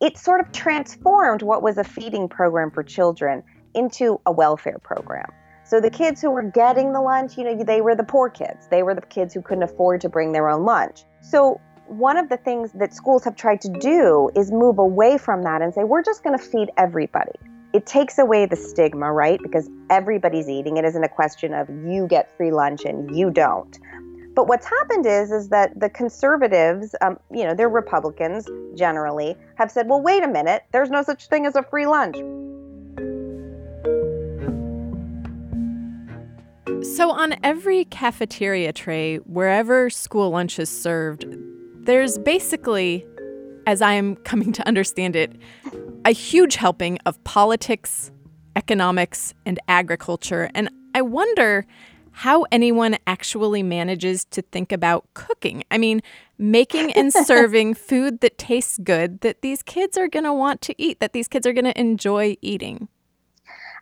it 0.00 0.16
sort 0.16 0.40
of 0.40 0.50
transformed 0.52 1.42
what 1.42 1.62
was 1.62 1.78
a 1.78 1.84
feeding 1.84 2.28
program 2.28 2.70
for 2.70 2.82
children 2.82 3.42
into 3.74 4.20
a 4.26 4.32
welfare 4.32 4.78
program. 4.82 5.30
So 5.64 5.80
the 5.80 5.90
kids 5.90 6.22
who 6.22 6.30
were 6.30 6.42
getting 6.42 6.92
the 6.92 7.00
lunch, 7.00 7.36
you 7.36 7.44
know, 7.44 7.62
they 7.62 7.80
were 7.82 7.94
the 7.94 8.04
poor 8.04 8.30
kids. 8.30 8.68
They 8.68 8.82
were 8.82 8.94
the 8.94 9.02
kids 9.02 9.34
who 9.34 9.42
couldn't 9.42 9.64
afford 9.64 10.00
to 10.00 10.08
bring 10.08 10.32
their 10.32 10.48
own 10.48 10.64
lunch. 10.64 11.04
So 11.20 11.60
one 11.88 12.16
of 12.16 12.28
the 12.28 12.36
things 12.36 12.72
that 12.72 12.94
schools 12.94 13.24
have 13.24 13.34
tried 13.34 13.60
to 13.62 13.68
do 13.68 14.30
is 14.36 14.52
move 14.52 14.78
away 14.78 15.18
from 15.18 15.42
that 15.42 15.62
and 15.62 15.72
say, 15.72 15.84
we're 15.84 16.02
just 16.02 16.22
going 16.22 16.38
to 16.38 16.44
feed 16.44 16.70
everybody. 16.76 17.32
It 17.72 17.86
takes 17.86 18.18
away 18.18 18.46
the 18.46 18.56
stigma, 18.56 19.12
right? 19.12 19.40
Because 19.42 19.68
everybody's 19.90 20.48
eating. 20.48 20.76
It 20.76 20.84
isn't 20.84 21.02
a 21.02 21.08
question 21.08 21.54
of 21.54 21.68
you 21.86 22.06
get 22.06 22.34
free 22.36 22.50
lunch 22.50 22.84
and 22.84 23.14
you 23.16 23.30
don't. 23.30 23.78
But 24.34 24.46
what's 24.46 24.66
happened 24.66 25.04
is, 25.06 25.32
is 25.32 25.48
that 25.48 25.78
the 25.78 25.90
conservatives, 25.90 26.94
um, 27.00 27.18
you 27.32 27.44
know, 27.44 27.54
they're 27.54 27.68
Republicans 27.68 28.46
generally, 28.76 29.36
have 29.56 29.70
said, 29.70 29.88
well, 29.88 30.00
wait 30.00 30.22
a 30.22 30.28
minute, 30.28 30.64
there's 30.72 30.90
no 30.90 31.02
such 31.02 31.26
thing 31.26 31.44
as 31.44 31.56
a 31.56 31.62
free 31.62 31.86
lunch. 31.86 32.16
So, 36.94 37.10
on 37.10 37.34
every 37.42 37.84
cafeteria 37.84 38.72
tray, 38.72 39.16
wherever 39.16 39.90
school 39.90 40.30
lunch 40.30 40.58
is 40.58 40.70
served, 40.70 41.26
there's 41.88 42.18
basically, 42.18 43.06
as 43.66 43.80
I 43.80 43.94
am 43.94 44.16
coming 44.16 44.52
to 44.52 44.68
understand 44.68 45.16
it, 45.16 45.32
a 46.04 46.10
huge 46.10 46.56
helping 46.56 46.98
of 47.06 47.22
politics, 47.24 48.12
economics, 48.56 49.32
and 49.46 49.58
agriculture. 49.68 50.50
And 50.54 50.68
I 50.94 51.00
wonder 51.00 51.64
how 52.12 52.44
anyone 52.52 52.98
actually 53.06 53.62
manages 53.62 54.26
to 54.26 54.42
think 54.42 54.70
about 54.70 55.06
cooking. 55.14 55.64
I 55.70 55.78
mean, 55.78 56.02
making 56.36 56.92
and 56.96 57.10
serving 57.10 57.72
food 57.72 58.20
that 58.20 58.36
tastes 58.36 58.76
good, 58.84 59.22
that 59.22 59.40
these 59.40 59.62
kids 59.62 59.96
are 59.96 60.08
going 60.08 60.24
to 60.24 60.34
want 60.34 60.60
to 60.62 60.74
eat, 60.76 61.00
that 61.00 61.14
these 61.14 61.26
kids 61.26 61.46
are 61.46 61.54
going 61.54 61.64
to 61.64 61.80
enjoy 61.80 62.36
eating. 62.42 62.88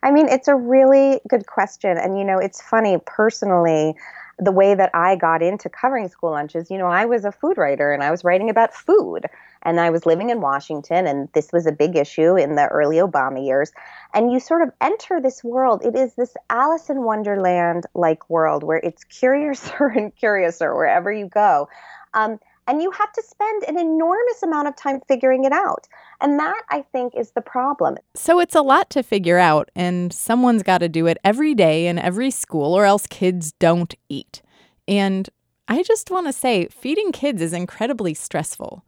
I 0.01 0.11
mean, 0.11 0.29
it's 0.29 0.47
a 0.47 0.55
really 0.55 1.19
good 1.27 1.45
question. 1.47 1.97
And, 1.97 2.17
you 2.17 2.23
know, 2.23 2.39
it's 2.39 2.61
funny 2.61 2.99
personally. 3.05 3.95
The 4.39 4.51
way 4.51 4.75
that 4.75 4.91
I 4.93 5.15
got 5.15 5.41
into 5.41 5.69
covering 5.69 6.09
school 6.09 6.31
lunches, 6.31 6.69
you 6.69 6.77
know, 6.77 6.87
I 6.87 7.05
was 7.05 7.25
a 7.25 7.31
food 7.31 7.57
writer 7.57 7.91
and 7.91 8.03
I 8.03 8.11
was 8.11 8.23
writing 8.23 8.49
about 8.49 8.73
food. 8.73 9.25
And 9.63 9.79
I 9.79 9.89
was 9.89 10.05
living 10.05 10.29
in 10.29 10.39
Washington, 10.39 11.07
and 11.07 11.27
this 11.33 11.51
was 11.51 11.65
a 11.65 11.71
big 11.71 11.97
issue 11.97 12.37
in 12.37 12.55
the 12.55 12.67
early 12.67 12.97
Obama 12.97 13.43
years. 13.43 13.71
And 14.13 14.31
you 14.31 14.39
sort 14.39 14.61
of 14.61 14.71
enter 14.79 15.19
this 15.19 15.43
world. 15.43 15.83
It 15.83 15.95
is 15.95 16.13
this 16.13 16.35
Alice 16.49 16.89
in 16.89 17.03
Wonderland 17.03 17.85
like 17.93 18.29
world 18.29 18.63
where 18.63 18.77
it's 18.77 19.03
curiouser 19.03 19.87
and 19.95 20.15
curiouser 20.15 20.73
wherever 20.73 21.11
you 21.11 21.27
go. 21.27 21.67
Um, 22.13 22.39
and 22.67 22.81
you 22.81 22.91
have 22.91 23.11
to 23.13 23.23
spend 23.23 23.63
an 23.63 23.79
enormous 23.79 24.43
amount 24.43 24.67
of 24.67 24.75
time 24.75 25.01
figuring 25.07 25.45
it 25.45 25.51
out. 25.51 25.87
And 26.21 26.37
that, 26.39 26.61
I 26.69 26.81
think, 26.91 27.15
is 27.15 27.31
the 27.31 27.41
problem. 27.41 27.97
So 28.15 28.39
it's 28.39 28.55
a 28.55 28.61
lot 28.61 28.89
to 28.91 29.03
figure 29.03 29.37
out, 29.37 29.69
and 29.75 30.11
someone's 30.11 30.63
got 30.63 30.79
to 30.79 30.89
do 30.89 31.07
it 31.07 31.17
every 31.23 31.55
day 31.55 31.87
in 31.87 31.97
every 31.97 32.31
school, 32.31 32.73
or 32.73 32.85
else 32.85 33.07
kids 33.07 33.53
don't 33.53 33.95
eat. 34.09 34.41
And 34.87 35.29
I 35.67 35.83
just 35.83 36.11
want 36.11 36.27
to 36.27 36.33
say, 36.33 36.67
feeding 36.67 37.11
kids 37.11 37.41
is 37.41 37.53
incredibly 37.53 38.13
stressful. 38.13 38.83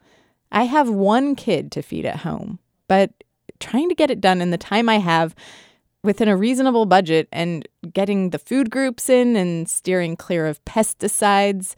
I 0.51 0.63
have 0.63 0.89
one 0.89 1.35
kid 1.35 1.71
to 1.73 1.81
feed 1.81 2.05
at 2.05 2.17
home, 2.17 2.59
but 2.87 3.11
trying 3.59 3.89
to 3.89 3.95
get 3.95 4.11
it 4.11 4.21
done 4.21 4.41
in 4.41 4.51
the 4.51 4.57
time 4.57 4.89
I 4.89 4.99
have 4.99 5.35
within 6.03 6.29
a 6.29 6.37
reasonable 6.37 6.85
budget 6.85 7.27
and 7.31 7.67
getting 7.93 8.29
the 8.29 8.39
food 8.39 8.69
groups 8.69 9.09
in 9.09 9.35
and 9.35 9.69
steering 9.69 10.15
clear 10.15 10.47
of 10.47 10.63
pesticides 10.65 11.75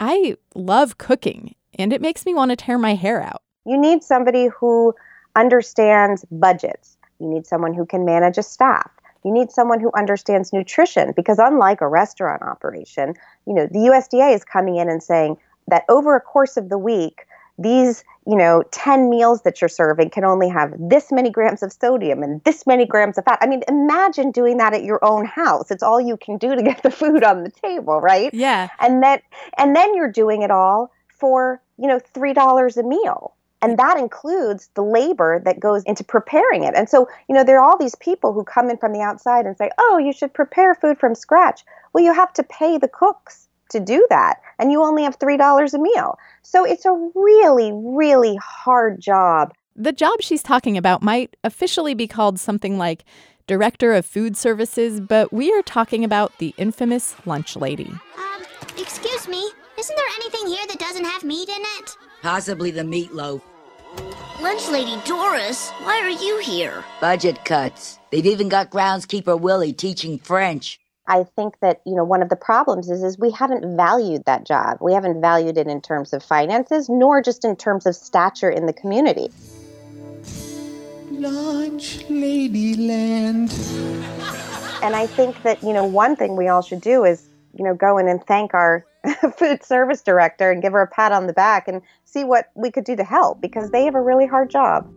I 0.00 0.36
love 0.54 0.98
cooking 0.98 1.54
and 1.78 1.92
it 1.92 2.00
makes 2.00 2.26
me 2.26 2.34
want 2.34 2.50
to 2.50 2.56
tear 2.56 2.78
my 2.78 2.94
hair 2.94 3.22
out. 3.22 3.42
You 3.66 3.78
need 3.78 4.02
somebody 4.02 4.48
who 4.48 4.94
understands 5.36 6.24
budgets. 6.30 6.96
You 7.18 7.28
need 7.28 7.46
someone 7.46 7.74
who 7.74 7.86
can 7.86 8.04
manage 8.04 8.38
a 8.38 8.42
staff. 8.42 8.90
You 9.24 9.32
need 9.32 9.50
someone 9.50 9.80
who 9.80 9.90
understands 9.96 10.52
nutrition 10.52 11.12
because 11.16 11.38
unlike 11.38 11.80
a 11.80 11.88
restaurant 11.88 12.42
operation, 12.42 13.14
you 13.46 13.54
know, 13.54 13.66
the 13.66 13.90
USDA 13.90 14.34
is 14.34 14.44
coming 14.44 14.76
in 14.76 14.88
and 14.88 15.02
saying 15.02 15.38
that 15.68 15.84
over 15.88 16.14
a 16.14 16.20
course 16.20 16.56
of 16.56 16.68
the 16.68 16.78
week, 16.78 17.26
these 17.58 18.04
you 18.26 18.36
know 18.36 18.62
10 18.70 19.10
meals 19.10 19.42
that 19.42 19.60
you're 19.60 19.68
serving 19.68 20.10
can 20.10 20.24
only 20.24 20.48
have 20.48 20.72
this 20.78 21.12
many 21.12 21.30
grams 21.30 21.62
of 21.62 21.72
sodium 21.72 22.22
and 22.22 22.42
this 22.44 22.66
many 22.66 22.86
grams 22.86 23.18
of 23.18 23.24
fat. 23.24 23.38
I 23.40 23.46
mean 23.46 23.62
imagine 23.68 24.30
doing 24.30 24.56
that 24.58 24.74
at 24.74 24.84
your 24.84 25.04
own 25.04 25.24
house. 25.26 25.70
It's 25.70 25.82
all 25.82 26.00
you 26.00 26.16
can 26.16 26.38
do 26.38 26.54
to 26.54 26.62
get 26.62 26.82
the 26.82 26.90
food 26.90 27.24
on 27.24 27.44
the 27.44 27.50
table 27.50 28.00
right? 28.00 28.32
Yeah. 28.32 28.68
And 28.80 29.02
then 29.02 29.20
and 29.58 29.74
then 29.76 29.94
you're 29.94 30.12
doing 30.12 30.42
it 30.42 30.50
all 30.50 30.90
for 31.08 31.60
you 31.78 31.88
know 31.88 31.98
three 31.98 32.32
dollars 32.32 32.76
a 32.76 32.82
meal. 32.82 33.34
And 33.62 33.78
that 33.78 33.96
includes 33.96 34.68
the 34.74 34.82
labor 34.82 35.40
that 35.46 35.58
goes 35.58 35.84
into 35.84 36.04
preparing 36.04 36.64
it. 36.64 36.74
And 36.76 36.86
so, 36.86 37.08
you 37.30 37.34
know, 37.34 37.42
there 37.42 37.58
are 37.58 37.64
all 37.64 37.78
these 37.78 37.94
people 37.94 38.34
who 38.34 38.44
come 38.44 38.68
in 38.68 38.76
from 38.76 38.92
the 38.92 39.00
outside 39.00 39.46
and 39.46 39.56
say, 39.56 39.70
oh, 39.78 39.96
you 39.96 40.12
should 40.12 40.34
prepare 40.34 40.74
food 40.74 40.98
from 40.98 41.14
scratch. 41.14 41.64
Well, 41.94 42.04
you 42.04 42.12
have 42.12 42.30
to 42.34 42.42
pay 42.42 42.76
the 42.76 42.88
cooks 42.88 43.43
to 43.74 43.80
do 43.80 44.06
that 44.10 44.40
and 44.58 44.72
you 44.72 44.82
only 44.82 45.02
have 45.02 45.18
$3 45.18 45.74
a 45.74 45.78
meal. 45.78 46.18
So 46.42 46.64
it's 46.64 46.86
a 46.86 47.10
really, 47.14 47.70
really 47.74 48.38
hard 48.42 49.00
job. 49.00 49.52
The 49.76 49.92
job 49.92 50.22
she's 50.22 50.42
talking 50.42 50.78
about 50.78 51.02
might 51.02 51.36
officially 51.42 51.94
be 51.94 52.06
called 52.06 52.38
something 52.38 52.78
like 52.78 53.04
Director 53.46 53.92
of 53.92 54.06
Food 54.06 54.36
Services, 54.36 55.00
but 55.00 55.32
we 55.32 55.52
are 55.52 55.62
talking 55.62 56.04
about 56.04 56.38
the 56.38 56.54
infamous 56.56 57.14
lunch 57.26 57.56
lady. 57.56 57.90
Um, 58.16 58.42
excuse 58.78 59.28
me, 59.28 59.42
isn't 59.78 59.96
there 59.96 60.06
anything 60.16 60.46
here 60.46 60.66
that 60.68 60.78
doesn't 60.78 61.04
have 61.04 61.24
meat 61.24 61.48
in 61.48 61.62
it? 61.78 61.96
Possibly 62.22 62.70
the 62.70 62.82
meatloaf. 62.82 63.42
Lunch 64.40 64.68
Lady 64.68 64.96
Doris, 65.04 65.70
why 65.82 66.00
are 66.00 66.08
you 66.08 66.38
here? 66.38 66.84
Budget 67.00 67.44
cuts. 67.44 67.98
They've 68.10 68.26
even 68.26 68.48
got 68.48 68.70
groundskeeper 68.70 69.38
Willie 69.38 69.72
teaching 69.72 70.18
French. 70.18 70.80
I 71.06 71.24
think 71.24 71.60
that 71.60 71.80
you 71.84 71.94
know 71.94 72.04
one 72.04 72.22
of 72.22 72.30
the 72.30 72.36
problems 72.36 72.90
is 72.90 73.02
is 73.02 73.18
we 73.18 73.30
haven't 73.30 73.76
valued 73.76 74.24
that 74.24 74.44
job. 74.44 74.78
We 74.80 74.94
haven't 74.94 75.20
valued 75.20 75.58
it 75.58 75.66
in 75.66 75.80
terms 75.80 76.12
of 76.12 76.22
finances, 76.22 76.88
nor 76.88 77.22
just 77.22 77.44
in 77.44 77.56
terms 77.56 77.84
of 77.84 77.94
stature 77.94 78.50
in 78.50 78.66
the 78.66 78.72
community. 78.72 79.30
Lunch 81.10 81.98
Ladyland. 82.08 83.52
And 84.82 84.96
I 84.96 85.06
think 85.06 85.42
that 85.42 85.62
you 85.62 85.72
know 85.72 85.84
one 85.84 86.16
thing 86.16 86.36
we 86.36 86.48
all 86.48 86.62
should 86.62 86.80
do 86.80 87.04
is 87.04 87.28
you 87.56 87.64
know 87.64 87.74
go 87.74 87.98
in 87.98 88.08
and 88.08 88.24
thank 88.24 88.54
our 88.54 88.86
food 89.36 89.62
service 89.62 90.00
director 90.00 90.50
and 90.50 90.62
give 90.62 90.72
her 90.72 90.82
a 90.82 90.86
pat 90.86 91.12
on 91.12 91.26
the 91.26 91.34
back 91.34 91.68
and 91.68 91.82
see 92.04 92.24
what 92.24 92.50
we 92.54 92.70
could 92.70 92.84
do 92.84 92.96
to 92.96 93.04
help 93.04 93.42
because 93.42 93.70
they 93.70 93.84
have 93.84 93.94
a 93.94 94.00
really 94.00 94.26
hard 94.26 94.50
job. 94.50 94.88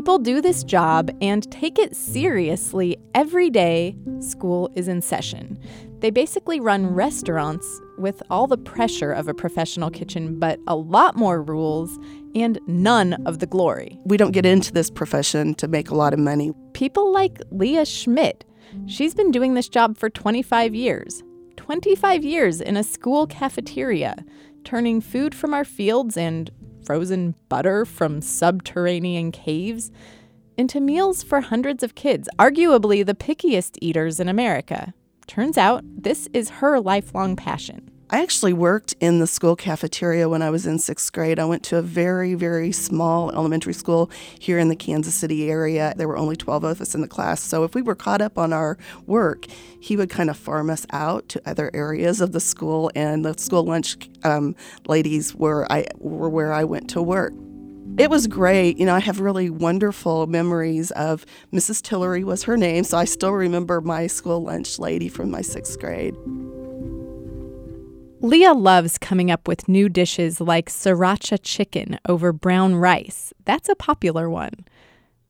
People 0.00 0.18
do 0.18 0.40
this 0.40 0.64
job 0.64 1.10
and 1.20 1.42
take 1.52 1.78
it 1.78 1.94
seriously 1.94 2.96
every 3.14 3.50
day 3.50 3.94
school 4.20 4.70
is 4.74 4.88
in 4.88 5.02
session. 5.02 5.58
They 5.98 6.08
basically 6.08 6.58
run 6.58 6.86
restaurants 6.86 7.68
with 7.98 8.22
all 8.30 8.46
the 8.46 8.56
pressure 8.56 9.12
of 9.12 9.28
a 9.28 9.34
professional 9.34 9.90
kitchen, 9.90 10.38
but 10.38 10.58
a 10.66 10.74
lot 10.74 11.16
more 11.16 11.42
rules 11.42 11.98
and 12.34 12.58
none 12.66 13.22
of 13.26 13.40
the 13.40 13.46
glory. 13.46 13.98
We 14.06 14.16
don't 14.16 14.30
get 14.30 14.46
into 14.46 14.72
this 14.72 14.88
profession 14.88 15.54
to 15.56 15.68
make 15.68 15.90
a 15.90 15.94
lot 15.94 16.14
of 16.14 16.18
money. 16.18 16.52
People 16.72 17.12
like 17.12 17.38
Leah 17.50 17.84
Schmidt. 17.84 18.46
She's 18.86 19.12
been 19.12 19.30
doing 19.30 19.52
this 19.52 19.68
job 19.68 19.98
for 19.98 20.08
25 20.08 20.74
years. 20.74 21.22
25 21.58 22.24
years 22.24 22.62
in 22.62 22.78
a 22.78 22.82
school 22.82 23.26
cafeteria, 23.26 24.24
turning 24.64 25.02
food 25.02 25.34
from 25.34 25.52
our 25.52 25.64
fields 25.64 26.16
and 26.16 26.50
frozen 26.84 27.34
butter 27.48 27.84
from 27.84 28.20
subterranean 28.20 29.32
caves 29.32 29.90
into 30.56 30.80
meals 30.80 31.22
for 31.22 31.40
hundreds 31.40 31.82
of 31.82 31.94
kids, 31.94 32.28
arguably 32.38 33.04
the 33.04 33.14
pickiest 33.14 33.78
eaters 33.80 34.20
in 34.20 34.28
America. 34.28 34.92
Turns 35.26 35.56
out 35.56 35.82
this 35.84 36.28
is 36.32 36.50
her 36.50 36.80
lifelong 36.80 37.36
passion. 37.36 37.90
I 38.12 38.22
actually 38.22 38.52
worked 38.52 38.96
in 38.98 39.20
the 39.20 39.26
school 39.28 39.54
cafeteria 39.54 40.28
when 40.28 40.42
I 40.42 40.50
was 40.50 40.66
in 40.66 40.80
sixth 40.80 41.12
grade. 41.12 41.38
I 41.38 41.44
went 41.44 41.62
to 41.64 41.76
a 41.76 41.82
very, 41.82 42.34
very 42.34 42.72
small 42.72 43.30
elementary 43.30 43.72
school 43.72 44.10
here 44.36 44.58
in 44.58 44.68
the 44.68 44.74
Kansas 44.74 45.14
City 45.14 45.48
area. 45.48 45.94
There 45.96 46.08
were 46.08 46.16
only 46.16 46.34
12 46.34 46.64
of 46.64 46.80
us 46.80 46.92
in 46.92 47.02
the 47.02 47.08
class. 47.08 47.40
So 47.40 47.62
if 47.62 47.72
we 47.72 47.82
were 47.82 47.94
caught 47.94 48.20
up 48.20 48.36
on 48.36 48.52
our 48.52 48.78
work, 49.06 49.46
he 49.78 49.96
would 49.96 50.10
kind 50.10 50.28
of 50.28 50.36
farm 50.36 50.70
us 50.70 50.86
out 50.90 51.28
to 51.28 51.42
other 51.48 51.70
areas 51.72 52.20
of 52.20 52.32
the 52.32 52.40
school, 52.40 52.90
and 52.96 53.24
the 53.24 53.38
school 53.38 53.62
lunch 53.62 53.96
um, 54.24 54.56
ladies 54.88 55.32
were, 55.32 55.70
I, 55.70 55.86
were 55.98 56.28
where 56.28 56.52
I 56.52 56.64
went 56.64 56.90
to 56.90 57.02
work. 57.02 57.32
It 57.96 58.10
was 58.10 58.26
great. 58.26 58.76
You 58.76 58.86
know, 58.86 58.94
I 58.96 59.00
have 59.00 59.20
really 59.20 59.50
wonderful 59.50 60.26
memories 60.26 60.90
of 60.92 61.24
Mrs. 61.52 61.80
Tillery 61.80 62.24
was 62.24 62.42
her 62.42 62.56
name, 62.56 62.82
so 62.82 62.98
I 62.98 63.04
still 63.04 63.32
remember 63.32 63.80
my 63.80 64.08
school 64.08 64.42
lunch 64.42 64.80
lady 64.80 65.08
from 65.08 65.30
my 65.30 65.42
sixth 65.42 65.78
grade. 65.78 66.16
Leah 68.22 68.52
loves 68.52 68.98
coming 68.98 69.30
up 69.30 69.48
with 69.48 69.66
new 69.66 69.88
dishes 69.88 70.42
like 70.42 70.68
sriracha 70.68 71.38
chicken 71.42 71.98
over 72.06 72.34
brown 72.34 72.74
rice. 72.74 73.32
That's 73.46 73.70
a 73.70 73.74
popular 73.74 74.28
one. 74.28 74.66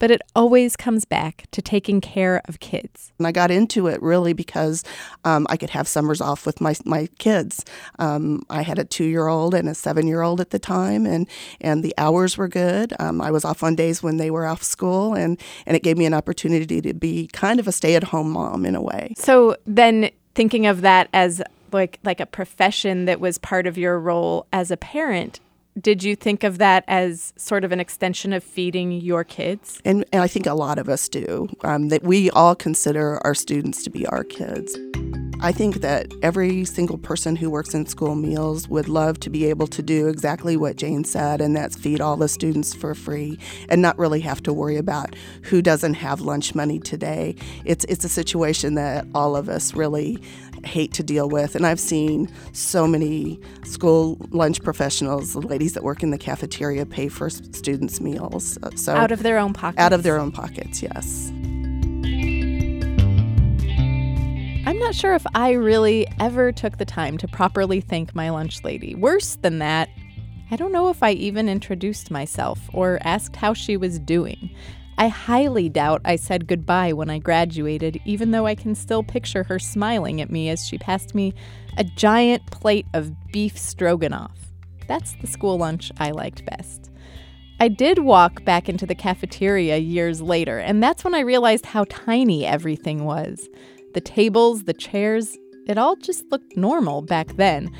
But 0.00 0.10
it 0.10 0.22
always 0.34 0.76
comes 0.76 1.04
back 1.04 1.44
to 1.52 1.62
taking 1.62 2.00
care 2.00 2.42
of 2.48 2.58
kids. 2.58 3.12
And 3.18 3.28
I 3.28 3.32
got 3.32 3.52
into 3.52 3.86
it 3.86 4.02
really 4.02 4.32
because 4.32 4.82
um, 5.24 5.46
I 5.50 5.56
could 5.56 5.70
have 5.70 5.86
summers 5.86 6.20
off 6.20 6.46
with 6.46 6.60
my, 6.60 6.74
my 6.84 7.06
kids. 7.18 7.64
Um, 8.00 8.42
I 8.50 8.62
had 8.62 8.80
a 8.80 8.84
two 8.84 9.04
year 9.04 9.28
old 9.28 9.54
and 9.54 9.68
a 9.68 9.74
seven 9.74 10.08
year 10.08 10.22
old 10.22 10.40
at 10.40 10.50
the 10.50 10.58
time, 10.58 11.06
and, 11.06 11.28
and 11.60 11.84
the 11.84 11.94
hours 11.96 12.36
were 12.36 12.48
good. 12.48 12.92
Um, 12.98 13.20
I 13.20 13.30
was 13.30 13.44
off 13.44 13.62
on 13.62 13.76
days 13.76 14.02
when 14.02 14.16
they 14.16 14.32
were 14.32 14.46
off 14.46 14.64
school, 14.64 15.14
and, 15.14 15.38
and 15.64 15.76
it 15.76 15.84
gave 15.84 15.96
me 15.96 16.06
an 16.06 16.14
opportunity 16.14 16.80
to 16.80 16.94
be 16.94 17.28
kind 17.28 17.60
of 17.60 17.68
a 17.68 17.72
stay 17.72 17.94
at 17.94 18.04
home 18.04 18.32
mom 18.32 18.64
in 18.64 18.74
a 18.74 18.82
way. 18.82 19.14
So 19.16 19.54
then, 19.64 20.10
thinking 20.34 20.66
of 20.66 20.80
that 20.80 21.08
as 21.12 21.42
like 21.72 21.98
like 22.04 22.20
a 22.20 22.26
profession 22.26 23.04
that 23.06 23.20
was 23.20 23.38
part 23.38 23.66
of 23.66 23.78
your 23.78 23.98
role 23.98 24.46
as 24.52 24.70
a 24.70 24.76
parent 24.76 25.40
did 25.80 26.02
you 26.02 26.16
think 26.16 26.44
of 26.44 26.58
that 26.58 26.84
as 26.88 27.32
sort 27.36 27.64
of 27.64 27.72
an 27.72 27.80
extension 27.80 28.32
of 28.32 28.42
feeding 28.42 28.92
your 28.92 29.24
kids? 29.24 29.80
And, 29.84 30.04
and 30.12 30.22
I 30.22 30.26
think 30.26 30.46
a 30.46 30.54
lot 30.54 30.78
of 30.78 30.88
us 30.88 31.08
do, 31.08 31.48
um, 31.62 31.88
that 31.88 32.02
we 32.02 32.30
all 32.30 32.54
consider 32.54 33.24
our 33.24 33.34
students 33.34 33.84
to 33.84 33.90
be 33.90 34.06
our 34.08 34.24
kids. 34.24 34.76
I 35.42 35.52
think 35.52 35.76
that 35.76 36.12
every 36.22 36.66
single 36.66 36.98
person 36.98 37.34
who 37.34 37.48
works 37.48 37.72
in 37.72 37.86
school 37.86 38.14
meals 38.14 38.68
would 38.68 38.88
love 38.88 39.18
to 39.20 39.30
be 39.30 39.46
able 39.46 39.66
to 39.68 39.80
do 39.80 40.08
exactly 40.08 40.54
what 40.54 40.76
Jane 40.76 41.02
said, 41.02 41.40
and 41.40 41.56
that's 41.56 41.76
feed 41.76 42.02
all 42.02 42.18
the 42.18 42.28
students 42.28 42.74
for 42.74 42.94
free 42.94 43.38
and 43.70 43.80
not 43.80 43.98
really 43.98 44.20
have 44.20 44.42
to 44.42 44.52
worry 44.52 44.76
about 44.76 45.16
who 45.44 45.62
doesn't 45.62 45.94
have 45.94 46.20
lunch 46.20 46.54
money 46.54 46.78
today. 46.78 47.36
It's, 47.64 47.86
it's 47.86 48.04
a 48.04 48.08
situation 48.08 48.74
that 48.74 49.06
all 49.14 49.34
of 49.34 49.48
us 49.48 49.72
really 49.72 50.22
hate 50.64 50.92
to 50.94 51.02
deal 51.02 51.28
with. 51.28 51.54
And 51.54 51.66
I've 51.66 51.80
seen 51.80 52.28
so 52.52 52.86
many 52.86 53.40
school 53.64 54.16
lunch 54.30 54.62
professionals, 54.62 55.32
the 55.32 55.40
ladies 55.40 55.72
that 55.74 55.82
work 55.82 56.02
in 56.02 56.10
the 56.10 56.18
cafeteria, 56.18 56.86
pay 56.86 57.08
for 57.08 57.30
students' 57.30 58.00
meals. 58.00 58.58
Uh, 58.62 58.70
so 58.74 58.94
out 58.94 59.12
of 59.12 59.22
their 59.22 59.38
own 59.38 59.52
pockets. 59.52 59.80
Out 59.80 59.92
of 59.92 60.02
their 60.02 60.18
own 60.18 60.32
pockets, 60.32 60.82
yes. 60.82 61.30
I'm 64.66 64.78
not 64.78 64.94
sure 64.94 65.14
if 65.14 65.26
I 65.34 65.52
really 65.52 66.06
ever 66.20 66.52
took 66.52 66.78
the 66.78 66.84
time 66.84 67.18
to 67.18 67.26
properly 67.26 67.80
thank 67.80 68.14
my 68.14 68.30
lunch 68.30 68.62
lady. 68.62 68.94
Worse 68.94 69.36
than 69.36 69.58
that, 69.58 69.88
I 70.50 70.56
don't 70.56 70.72
know 70.72 70.90
if 70.90 71.02
I 71.02 71.12
even 71.12 71.48
introduced 71.48 72.10
myself 72.10 72.58
or 72.72 72.98
asked 73.02 73.36
how 73.36 73.54
she 73.54 73.76
was 73.76 73.98
doing. 73.98 74.50
I 75.00 75.08
highly 75.08 75.70
doubt 75.70 76.02
I 76.04 76.16
said 76.16 76.46
goodbye 76.46 76.92
when 76.92 77.08
I 77.08 77.20
graduated, 77.20 77.98
even 78.04 78.32
though 78.32 78.44
I 78.44 78.54
can 78.54 78.74
still 78.74 79.02
picture 79.02 79.44
her 79.44 79.58
smiling 79.58 80.20
at 80.20 80.28
me 80.28 80.50
as 80.50 80.66
she 80.66 80.76
passed 80.76 81.14
me 81.14 81.32
a 81.78 81.84
giant 81.84 82.44
plate 82.50 82.84
of 82.92 83.10
beef 83.32 83.56
stroganoff. 83.56 84.36
That's 84.88 85.12
the 85.22 85.26
school 85.26 85.56
lunch 85.56 85.90
I 85.96 86.10
liked 86.10 86.44
best. 86.44 86.90
I 87.60 87.68
did 87.68 88.00
walk 88.00 88.44
back 88.44 88.68
into 88.68 88.84
the 88.84 88.94
cafeteria 88.94 89.78
years 89.78 90.20
later, 90.20 90.58
and 90.58 90.82
that's 90.82 91.02
when 91.02 91.14
I 91.14 91.20
realized 91.20 91.64
how 91.64 91.84
tiny 91.88 92.44
everything 92.44 93.06
was. 93.06 93.48
The 93.94 94.02
tables, 94.02 94.64
the 94.64 94.74
chairs, 94.74 95.38
it 95.66 95.78
all 95.78 95.96
just 95.96 96.30
looked 96.30 96.58
normal 96.58 97.00
back 97.00 97.36
then. 97.36 97.74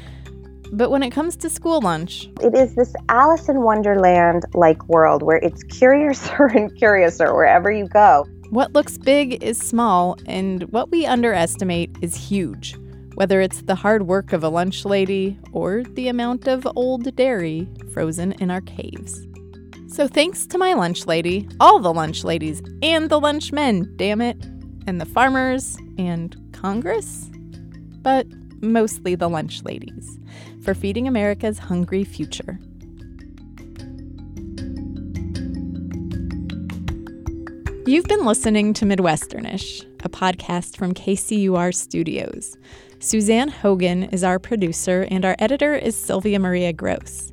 But 0.73 0.91
when 0.91 1.03
it 1.03 1.11
comes 1.11 1.37
to 1.37 1.51
school 1.51 1.81
lunch, 1.81 2.29
it 2.41 2.55
is 2.55 2.75
this 2.75 2.95
Alice 3.09 3.49
in 3.49 3.63
Wonderland 3.63 4.45
like 4.55 4.89
world 4.89 5.23
where 5.23 5.39
it's 5.39 5.63
curiouser 5.65 6.47
and 6.55 6.75
curiouser 6.77 7.35
wherever 7.35 7.71
you 7.71 7.89
go. 7.89 8.27
What 8.51 8.73
looks 8.73 8.99
big 8.99 9.43
is 9.43 9.59
small, 9.59 10.17
and 10.27 10.65
what 10.73 10.91
we 10.91 11.07
underestimate 11.07 11.97
is 12.03 12.17
huge. 12.17 12.77
Whether 13.15 13.41
it's 13.41 13.63
the 13.63 13.75
hard 13.75 14.07
work 14.07 14.33
of 14.33 14.43
a 14.43 14.49
lunch 14.49 14.85
lady 14.85 15.39
or 15.53 15.85
the 15.85 16.09
amount 16.09 16.49
of 16.49 16.67
old 16.75 17.15
dairy 17.15 17.69
frozen 17.93 18.33
in 18.33 18.51
our 18.51 18.61
caves. 18.61 19.27
So 19.89 20.07
thanks 20.07 20.47
to 20.47 20.59
my 20.59 20.73
lunch 20.73 21.07
lady, 21.07 21.49
all 21.59 21.81
the 21.81 21.93
lunch 21.93 22.25
ladies, 22.25 22.63
and 22.83 23.11
the 23.11 23.21
lunch 23.21 23.53
men, 23.53 23.93
damn 23.97 24.21
it, 24.21 24.37
and 24.87 25.01
the 25.01 25.07
farmers, 25.07 25.77
and 25.99 26.37
Congress, 26.53 27.29
but 28.03 28.27
mostly 28.61 29.15
the 29.15 29.29
lunch 29.29 29.63
ladies, 29.65 30.19
for 30.63 30.75
feeding 30.75 31.09
America's 31.09 31.59
hungry 31.59 32.05
future. 32.05 32.59
You've 37.87 38.05
been 38.05 38.25
listening 38.25 38.73
to 38.75 38.85
Midwesternish, 38.85 39.85
a 40.05 40.09
podcast 40.09 40.77
from 40.77 40.95
KCUR 40.95 41.75
Studios. 41.75 42.57
Suzanne 43.01 43.49
Hogan 43.49 44.05
is 44.05 44.23
our 44.23 44.39
producer, 44.39 45.09
and 45.11 45.25
our 45.25 45.35
editor 45.39 45.75
is 45.75 45.97
Sylvia 45.97 46.39
Maria 46.39 46.73
Gross. 46.73 47.33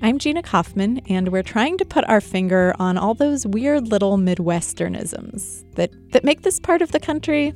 I'm 0.00 0.18
Gina 0.18 0.42
Kaufman, 0.42 1.00
and 1.10 1.28
we're 1.28 1.42
trying 1.42 1.76
to 1.76 1.84
put 1.84 2.08
our 2.08 2.22
finger 2.22 2.74
on 2.78 2.96
all 2.96 3.12
those 3.12 3.46
weird 3.46 3.88
little 3.88 4.16
Midwesternisms 4.16 5.64
that, 5.74 5.90
that 6.12 6.24
make 6.24 6.42
this 6.42 6.58
part 6.58 6.80
of 6.80 6.92
the 6.92 7.00
country, 7.00 7.52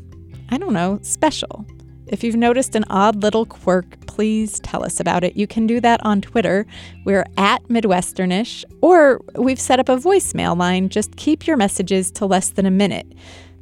I 0.51 0.59
don't 0.59 0.75
know, 0.75 0.99
special. 1.01 1.65
If 2.07 2.23
you've 2.23 2.37
noticed 2.37 2.75
an 2.75 2.85
odd 2.91 3.23
little 3.23 3.47
quirk, 3.47 4.07
please 4.07 4.61
tell 4.61 4.85
us 4.85 5.01
about 5.01 5.25
it. 5.25 5.37
You 5.37 5.47
can 5.47 5.67
do 5.67 5.81
that 5.81 6.05
on 6.05 6.21
Twitter. 6.21 6.67
We're 7.05 7.27
at 7.37 7.63
Midwesternish, 7.65 8.65
or 8.83 9.21
we've 9.37 9.61
set 9.61 9.81
up 9.81 9.89
a 9.89 9.97
voicemail 9.97 10.57
line. 10.57 10.89
Just 10.91 11.17
keep 11.17 11.47
your 11.47 11.57
messages 11.57 12.11
to 12.13 12.27
less 12.27 12.51
than 12.51 12.67
a 12.67 12.71
minute. 12.71 13.07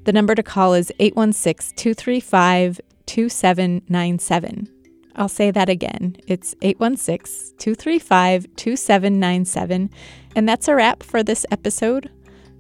The 0.05 0.13
number 0.13 0.35
to 0.35 0.43
call 0.43 0.75
is 0.75 0.93
816 0.99 1.77
235 1.77 2.81
2797. 3.07 4.69
I'll 5.15 5.29
say 5.29 5.51
that 5.51 5.69
again. 5.69 6.17
It's 6.27 6.55
816 6.63 7.57
235 7.59 8.47
2797. 8.57 9.91
And 10.35 10.49
that's 10.49 10.69
a 10.69 10.75
wrap 10.75 11.03
for 11.03 11.23
this 11.23 11.47
episode, 11.51 12.11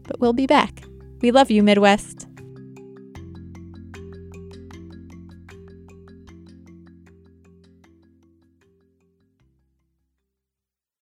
but 0.05 0.21
we'll 0.21 0.33
be 0.33 0.47
back. 0.47 0.85
We 1.21 1.31
love 1.31 1.51
you, 1.51 1.63
Midwest. 1.63 2.29